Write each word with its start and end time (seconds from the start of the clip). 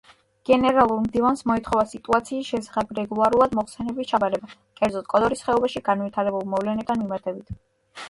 გენერალურ 0.49 1.03
მდივანს 1.03 1.45
მოეთხოვა 1.51 1.83
სიტუაციის 1.91 2.49
შესახებ 2.55 2.95
რეგულარულად 3.01 3.55
მოხსენების 3.61 4.11
ჩაბარება, 4.15 4.53
კერძოდ, 4.83 5.09
კოდორის 5.15 5.49
ხეობაში 5.49 5.87
განვითარებულ 5.93 6.53
მოვლენებთან 6.57 7.07
მიმართებით. 7.09 7.59